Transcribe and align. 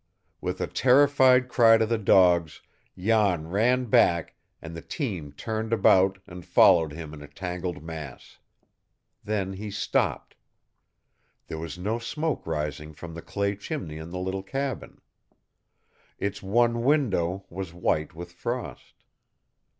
With 0.41 0.59
a 0.59 0.65
terrified 0.65 1.47
cry 1.47 1.77
to 1.77 1.85
the 1.85 1.99
dogs, 1.99 2.61
Jan 2.97 3.47
ran 3.49 3.85
back, 3.85 4.33
and 4.59 4.75
the 4.75 4.81
team 4.81 5.31
turned 5.31 5.71
about 5.71 6.17
and 6.25 6.43
followed 6.43 6.91
him 6.91 7.13
in 7.13 7.21
a 7.21 7.27
tangled 7.27 7.83
mass. 7.83 8.39
Then 9.23 9.53
he 9.53 9.69
stopped. 9.69 10.33
There 11.45 11.59
was 11.59 11.77
no 11.77 11.99
smoke 11.99 12.47
rising 12.47 12.93
from 12.95 13.13
the 13.13 13.21
clay 13.21 13.55
chimney 13.55 13.99
on 13.99 14.09
the 14.09 14.17
little 14.17 14.41
cabin. 14.41 15.01
Its 16.17 16.41
one 16.41 16.83
window 16.83 17.45
was 17.51 17.71
white 17.71 18.15
with 18.15 18.31
frost. 18.31 19.03